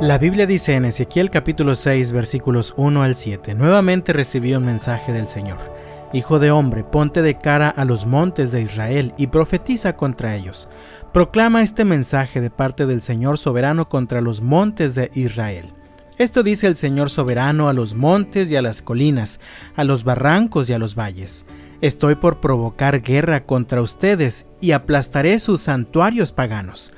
La 0.00 0.16
Biblia 0.16 0.46
dice 0.46 0.76
en 0.76 0.86
Ezequiel 0.86 1.28
capítulo 1.28 1.74
6 1.74 2.12
versículos 2.12 2.72
1 2.78 3.02
al 3.02 3.16
7, 3.16 3.54
nuevamente 3.54 4.14
recibió 4.14 4.56
un 4.56 4.64
mensaje 4.64 5.12
del 5.12 5.28
Señor. 5.28 5.58
Hijo 6.14 6.38
de 6.38 6.50
hombre, 6.50 6.84
ponte 6.84 7.20
de 7.20 7.36
cara 7.36 7.68
a 7.68 7.84
los 7.84 8.06
montes 8.06 8.50
de 8.50 8.62
Israel 8.62 9.12
y 9.18 9.26
profetiza 9.26 9.96
contra 9.96 10.34
ellos. 10.36 10.70
Proclama 11.12 11.60
este 11.60 11.84
mensaje 11.84 12.40
de 12.40 12.48
parte 12.48 12.86
del 12.86 13.02
Señor 13.02 13.36
soberano 13.36 13.90
contra 13.90 14.22
los 14.22 14.40
montes 14.40 14.94
de 14.94 15.10
Israel. 15.12 15.74
Esto 16.16 16.42
dice 16.42 16.66
el 16.66 16.76
Señor 16.76 17.10
soberano 17.10 17.68
a 17.68 17.74
los 17.74 17.94
montes 17.94 18.50
y 18.50 18.56
a 18.56 18.62
las 18.62 18.80
colinas, 18.80 19.38
a 19.76 19.84
los 19.84 20.02
barrancos 20.02 20.70
y 20.70 20.72
a 20.72 20.78
los 20.78 20.94
valles. 20.94 21.44
Estoy 21.82 22.14
por 22.14 22.40
provocar 22.40 23.02
guerra 23.02 23.44
contra 23.44 23.82
ustedes 23.82 24.46
y 24.62 24.72
aplastaré 24.72 25.38
sus 25.40 25.60
santuarios 25.60 26.32
paganos. 26.32 26.90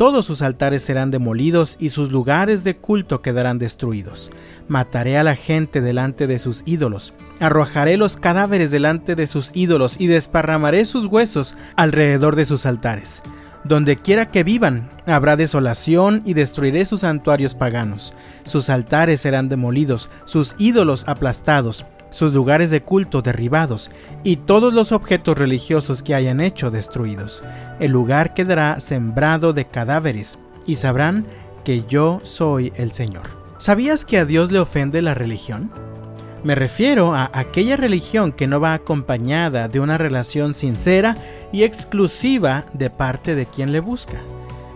Todos 0.00 0.24
sus 0.24 0.40
altares 0.40 0.82
serán 0.82 1.10
demolidos 1.10 1.76
y 1.78 1.90
sus 1.90 2.10
lugares 2.10 2.64
de 2.64 2.74
culto 2.74 3.20
quedarán 3.20 3.58
destruidos. 3.58 4.30
Mataré 4.66 5.18
a 5.18 5.22
la 5.22 5.36
gente 5.36 5.82
delante 5.82 6.26
de 6.26 6.38
sus 6.38 6.62
ídolos. 6.64 7.12
Arrojaré 7.38 7.98
los 7.98 8.16
cadáveres 8.16 8.70
delante 8.70 9.14
de 9.14 9.26
sus 9.26 9.50
ídolos 9.52 10.00
y 10.00 10.06
desparramaré 10.06 10.86
sus 10.86 11.04
huesos 11.04 11.54
alrededor 11.76 12.34
de 12.34 12.46
sus 12.46 12.64
altares. 12.64 13.22
Donde 13.64 13.98
quiera 13.98 14.30
que 14.30 14.42
vivan, 14.42 14.88
habrá 15.04 15.36
desolación 15.36 16.22
y 16.24 16.32
destruiré 16.32 16.86
sus 16.86 17.02
santuarios 17.02 17.54
paganos. 17.54 18.14
Sus 18.44 18.70
altares 18.70 19.20
serán 19.20 19.50
demolidos, 19.50 20.08
sus 20.24 20.54
ídolos 20.56 21.04
aplastados, 21.08 21.84
sus 22.10 22.32
lugares 22.32 22.70
de 22.70 22.82
culto 22.82 23.22
derribados 23.22 23.90
y 24.24 24.36
todos 24.36 24.72
los 24.72 24.92
objetos 24.92 25.38
religiosos 25.38 26.02
que 26.02 26.14
hayan 26.14 26.40
hecho 26.40 26.70
destruidos. 26.70 27.42
El 27.78 27.92
lugar 27.92 28.34
quedará 28.34 28.80
sembrado 28.80 29.52
de 29.52 29.66
cadáveres 29.66 30.38
y 30.66 30.76
sabrán 30.76 31.26
que 31.64 31.84
yo 31.88 32.20
soy 32.22 32.72
el 32.76 32.92
Señor. 32.92 33.22
¿Sabías 33.58 34.04
que 34.04 34.18
a 34.18 34.24
Dios 34.24 34.50
le 34.52 34.58
ofende 34.58 35.02
la 35.02 35.14
religión? 35.14 35.70
Me 36.42 36.54
refiero 36.54 37.14
a 37.14 37.30
aquella 37.34 37.76
religión 37.76 38.32
que 38.32 38.46
no 38.46 38.60
va 38.60 38.72
acompañada 38.72 39.68
de 39.68 39.80
una 39.80 39.98
relación 39.98 40.54
sincera 40.54 41.14
y 41.52 41.64
exclusiva 41.64 42.64
de 42.72 42.88
parte 42.88 43.34
de 43.34 43.44
quien 43.44 43.72
le 43.72 43.80
busca. 43.80 44.22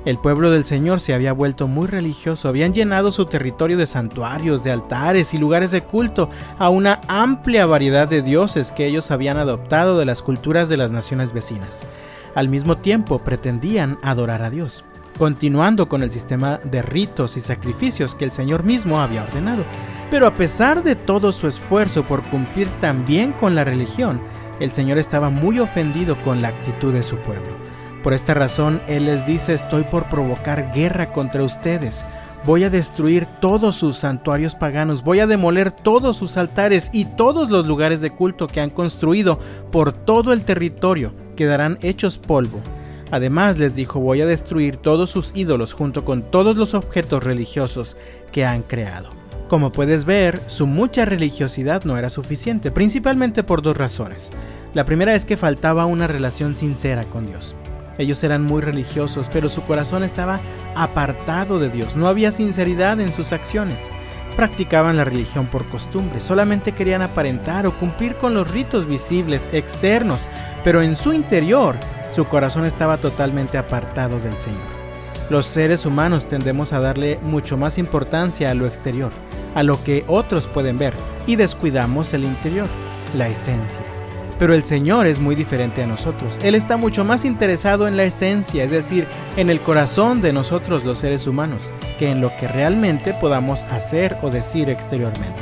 El 0.04 0.18
pueblo 0.18 0.50
del 0.50 0.66
Señor 0.66 1.00
se 1.00 1.14
había 1.14 1.32
vuelto 1.32 1.66
muy 1.66 1.86
religioso, 1.86 2.48
habían 2.48 2.74
llenado 2.74 3.10
su 3.10 3.24
territorio 3.24 3.78
de 3.78 3.86
santuarios, 3.86 4.62
de 4.62 4.70
altares 4.70 5.32
y 5.32 5.38
lugares 5.38 5.70
de 5.70 5.82
culto 5.82 6.28
a 6.58 6.68
una 6.68 7.00
amplia 7.08 7.64
variedad 7.64 8.06
de 8.06 8.20
dioses 8.20 8.70
que 8.70 8.86
ellos 8.86 9.10
habían 9.10 9.38
adoptado 9.38 9.98
de 9.98 10.04
las 10.04 10.20
culturas 10.20 10.68
de 10.68 10.76
las 10.76 10.90
naciones 10.90 11.32
vecinas. 11.32 11.84
Al 12.34 12.50
mismo 12.50 12.76
tiempo 12.76 13.20
pretendían 13.20 13.98
adorar 14.02 14.42
a 14.42 14.50
Dios, 14.50 14.84
continuando 15.18 15.88
con 15.88 16.02
el 16.02 16.10
sistema 16.10 16.58
de 16.58 16.82
ritos 16.82 17.38
y 17.38 17.40
sacrificios 17.40 18.14
que 18.14 18.26
el 18.26 18.30
Señor 18.30 18.62
mismo 18.62 19.00
había 19.00 19.22
ordenado. 19.22 19.64
Pero 20.10 20.26
a 20.26 20.34
pesar 20.34 20.82
de 20.82 20.96
todo 20.96 21.32
su 21.32 21.48
esfuerzo 21.48 22.02
por 22.02 22.22
cumplir 22.24 22.68
también 22.78 23.32
con 23.32 23.54
la 23.54 23.64
religión, 23.64 24.20
el 24.60 24.70
Señor 24.70 24.98
estaba 24.98 25.30
muy 25.30 25.60
ofendido 25.60 26.20
con 26.22 26.42
la 26.42 26.48
actitud 26.48 26.92
de 26.92 27.02
su 27.02 27.16
pueblo. 27.16 27.73
Por 28.04 28.12
esta 28.12 28.34
razón 28.34 28.82
Él 28.86 29.06
les 29.06 29.26
dice, 29.26 29.54
estoy 29.54 29.84
por 29.84 30.10
provocar 30.10 30.72
guerra 30.74 31.10
contra 31.10 31.42
ustedes. 31.42 32.04
Voy 32.44 32.62
a 32.62 32.68
destruir 32.68 33.24
todos 33.40 33.76
sus 33.76 33.96
santuarios 33.96 34.54
paganos, 34.54 35.02
voy 35.02 35.20
a 35.20 35.26
demoler 35.26 35.72
todos 35.72 36.18
sus 36.18 36.36
altares 36.36 36.90
y 36.92 37.06
todos 37.06 37.48
los 37.48 37.66
lugares 37.66 38.02
de 38.02 38.10
culto 38.10 38.46
que 38.46 38.60
han 38.60 38.68
construido 38.68 39.38
por 39.72 39.92
todo 39.92 40.34
el 40.34 40.44
territorio 40.44 41.14
quedarán 41.34 41.78
hechos 41.80 42.18
polvo. 42.18 42.60
Además 43.10 43.56
les 43.56 43.74
dijo, 43.74 44.00
voy 44.00 44.20
a 44.20 44.26
destruir 44.26 44.76
todos 44.76 45.08
sus 45.08 45.34
ídolos 45.34 45.72
junto 45.72 46.04
con 46.04 46.30
todos 46.30 46.56
los 46.56 46.74
objetos 46.74 47.24
religiosos 47.24 47.96
que 48.32 48.44
han 48.44 48.60
creado. 48.60 49.08
Como 49.48 49.72
puedes 49.72 50.04
ver, 50.04 50.42
su 50.46 50.66
mucha 50.66 51.06
religiosidad 51.06 51.84
no 51.84 51.96
era 51.96 52.10
suficiente, 52.10 52.70
principalmente 52.70 53.42
por 53.44 53.62
dos 53.62 53.78
razones. 53.78 54.28
La 54.74 54.84
primera 54.84 55.14
es 55.14 55.24
que 55.24 55.38
faltaba 55.38 55.86
una 55.86 56.06
relación 56.06 56.54
sincera 56.54 57.04
con 57.04 57.26
Dios. 57.26 57.54
Ellos 57.98 58.22
eran 58.24 58.42
muy 58.42 58.62
religiosos, 58.62 59.28
pero 59.32 59.48
su 59.48 59.62
corazón 59.62 60.04
estaba 60.04 60.40
apartado 60.74 61.58
de 61.58 61.70
Dios. 61.70 61.96
No 61.96 62.08
había 62.08 62.32
sinceridad 62.32 63.00
en 63.00 63.12
sus 63.12 63.32
acciones. 63.32 63.90
Practicaban 64.36 64.96
la 64.96 65.04
religión 65.04 65.46
por 65.46 65.64
costumbre, 65.68 66.18
solamente 66.18 66.72
querían 66.72 67.02
aparentar 67.02 67.68
o 67.68 67.78
cumplir 67.78 68.16
con 68.16 68.34
los 68.34 68.50
ritos 68.50 68.86
visibles 68.86 69.48
externos, 69.52 70.26
pero 70.64 70.82
en 70.82 70.96
su 70.96 71.12
interior 71.12 71.76
su 72.10 72.24
corazón 72.24 72.66
estaba 72.66 72.96
totalmente 72.96 73.58
apartado 73.58 74.18
del 74.18 74.36
Señor. 74.36 74.84
Los 75.30 75.46
seres 75.46 75.86
humanos 75.86 76.26
tendemos 76.26 76.72
a 76.72 76.80
darle 76.80 77.18
mucho 77.22 77.56
más 77.56 77.78
importancia 77.78 78.50
a 78.50 78.54
lo 78.54 78.66
exterior, 78.66 79.12
a 79.54 79.62
lo 79.62 79.82
que 79.84 80.04
otros 80.08 80.48
pueden 80.48 80.78
ver, 80.78 80.94
y 81.26 81.36
descuidamos 81.36 82.12
el 82.12 82.24
interior, 82.24 82.66
la 83.16 83.28
esencia. 83.28 83.93
Pero 84.44 84.52
el 84.52 84.62
Señor 84.62 85.06
es 85.06 85.20
muy 85.20 85.36
diferente 85.36 85.82
a 85.82 85.86
nosotros. 85.86 86.38
Él 86.42 86.54
está 86.54 86.76
mucho 86.76 87.02
más 87.02 87.24
interesado 87.24 87.88
en 87.88 87.96
la 87.96 88.04
esencia, 88.04 88.64
es 88.64 88.70
decir, 88.70 89.06
en 89.38 89.48
el 89.48 89.58
corazón 89.58 90.20
de 90.20 90.34
nosotros 90.34 90.84
los 90.84 90.98
seres 90.98 91.26
humanos, 91.26 91.72
que 91.98 92.10
en 92.10 92.20
lo 92.20 92.30
que 92.36 92.46
realmente 92.46 93.14
podamos 93.14 93.64
hacer 93.64 94.18
o 94.20 94.28
decir 94.28 94.68
exteriormente. 94.68 95.40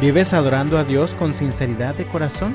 ¿Vives 0.00 0.32
adorando 0.32 0.78
a 0.78 0.84
Dios 0.84 1.12
con 1.14 1.34
sinceridad 1.34 1.96
de 1.96 2.04
corazón 2.04 2.54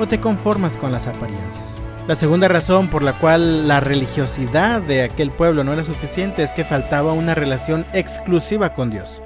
o 0.00 0.08
te 0.08 0.18
conformas 0.18 0.76
con 0.76 0.90
las 0.90 1.06
apariencias? 1.06 1.80
La 2.08 2.16
segunda 2.16 2.48
razón 2.48 2.88
por 2.88 3.04
la 3.04 3.16
cual 3.16 3.68
la 3.68 3.78
religiosidad 3.78 4.82
de 4.82 5.04
aquel 5.04 5.30
pueblo 5.30 5.62
no 5.62 5.72
era 5.72 5.84
suficiente 5.84 6.42
es 6.42 6.50
que 6.50 6.64
faltaba 6.64 7.12
una 7.12 7.36
relación 7.36 7.86
exclusiva 7.92 8.74
con 8.74 8.90
Dios. 8.90 9.22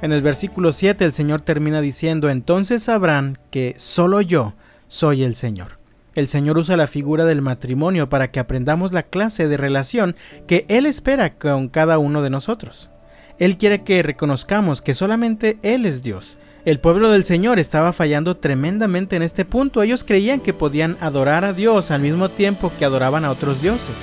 En 0.00 0.10
el 0.10 0.22
versículo 0.22 0.72
7 0.72 1.04
el 1.04 1.12
Señor 1.12 1.42
termina 1.42 1.82
diciendo, 1.82 2.30
entonces 2.30 2.84
sabrán 2.84 3.36
que 3.50 3.74
solo 3.76 4.22
yo, 4.22 4.54
soy 4.94 5.24
el 5.24 5.34
Señor. 5.34 5.78
El 6.14 6.28
Señor 6.28 6.56
usa 6.56 6.76
la 6.76 6.86
figura 6.86 7.24
del 7.24 7.42
matrimonio 7.42 8.08
para 8.08 8.30
que 8.30 8.38
aprendamos 8.38 8.92
la 8.92 9.02
clase 9.02 9.48
de 9.48 9.56
relación 9.56 10.14
que 10.46 10.64
Él 10.68 10.86
espera 10.86 11.34
con 11.34 11.68
cada 11.68 11.98
uno 11.98 12.22
de 12.22 12.30
nosotros. 12.30 12.90
Él 13.40 13.58
quiere 13.58 13.82
que 13.82 14.04
reconozcamos 14.04 14.80
que 14.80 14.94
solamente 14.94 15.58
Él 15.62 15.84
es 15.84 16.02
Dios. 16.02 16.38
El 16.64 16.78
pueblo 16.78 17.10
del 17.10 17.24
Señor 17.24 17.58
estaba 17.58 17.92
fallando 17.92 18.36
tremendamente 18.36 19.16
en 19.16 19.22
este 19.22 19.44
punto. 19.44 19.82
Ellos 19.82 20.04
creían 20.04 20.38
que 20.38 20.54
podían 20.54 20.96
adorar 21.00 21.44
a 21.44 21.52
Dios 21.52 21.90
al 21.90 22.00
mismo 22.00 22.28
tiempo 22.28 22.70
que 22.78 22.84
adoraban 22.84 23.24
a 23.24 23.32
otros 23.32 23.60
dioses. 23.60 23.96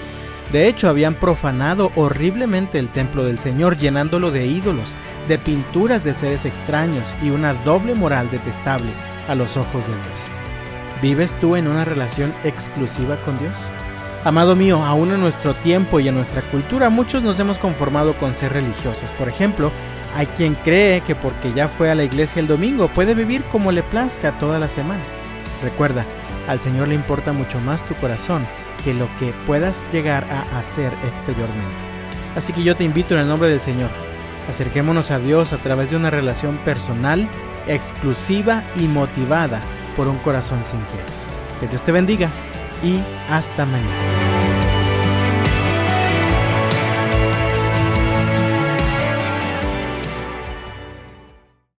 De 0.51 0.67
hecho, 0.67 0.89
habían 0.89 1.15
profanado 1.15 1.93
horriblemente 1.95 2.77
el 2.77 2.89
templo 2.89 3.23
del 3.23 3.39
Señor, 3.39 3.77
llenándolo 3.77 4.29
de 4.29 4.45
ídolos, 4.45 4.93
de 5.29 5.39
pinturas 5.39 6.03
de 6.03 6.13
seres 6.13 6.43
extraños 6.43 7.15
y 7.23 7.29
una 7.29 7.53
doble 7.53 7.95
moral 7.95 8.29
detestable 8.29 8.91
a 9.29 9.35
los 9.35 9.55
ojos 9.55 9.87
de 9.87 9.93
Dios. 9.93 10.40
¿Vives 11.01 11.33
tú 11.39 11.55
en 11.55 11.67
una 11.67 11.83
relación 11.83 12.31
exclusiva 12.43 13.15
con 13.25 13.35
Dios? 13.37 13.57
Amado 14.23 14.55
mío, 14.55 14.83
aún 14.85 15.11
en 15.11 15.19
nuestro 15.19 15.55
tiempo 15.55 15.99
y 15.99 16.07
en 16.07 16.13
nuestra 16.13 16.43
cultura 16.43 16.89
muchos 16.91 17.23
nos 17.23 17.39
hemos 17.39 17.57
conformado 17.57 18.15
con 18.15 18.35
ser 18.35 18.53
religiosos. 18.53 19.11
Por 19.17 19.27
ejemplo, 19.27 19.71
hay 20.15 20.27
quien 20.27 20.53
cree 20.53 21.01
que 21.01 21.15
porque 21.15 21.53
ya 21.53 21.67
fue 21.67 21.89
a 21.89 21.95
la 21.95 22.03
iglesia 22.03 22.39
el 22.39 22.47
domingo 22.47 22.87
puede 22.87 23.15
vivir 23.15 23.41
como 23.45 23.71
le 23.71 23.81
plazca 23.81 24.37
toda 24.37 24.59
la 24.59 24.67
semana. 24.67 25.01
Recuerda, 25.63 26.05
al 26.47 26.59
Señor 26.59 26.87
le 26.87 26.93
importa 26.93 27.33
mucho 27.33 27.59
más 27.61 27.83
tu 27.83 27.95
corazón 27.95 28.45
que 28.83 28.93
lo 28.93 29.07
que 29.17 29.33
puedas 29.47 29.87
llegar 29.91 30.23
a 30.25 30.59
hacer 30.59 30.93
exteriormente. 31.07 31.75
Así 32.35 32.53
que 32.53 32.61
yo 32.61 32.75
te 32.75 32.83
invito 32.83 33.15
en 33.15 33.21
el 33.21 33.27
nombre 33.27 33.49
del 33.49 33.59
Señor. 33.59 33.89
Acerquémonos 34.47 35.09
a 35.09 35.17
Dios 35.17 35.51
a 35.51 35.57
través 35.57 35.89
de 35.89 35.95
una 35.95 36.11
relación 36.11 36.57
personal, 36.59 37.27
exclusiva 37.67 38.63
y 38.75 38.83
motivada 38.83 39.61
por 39.95 40.07
un 40.07 40.17
corazón 40.19 40.63
sincero. 40.65 41.03
Que 41.59 41.67
Dios 41.67 41.81
te 41.83 41.91
bendiga 41.91 42.29
y 42.83 42.99
hasta 43.29 43.65
mañana. 43.65 44.20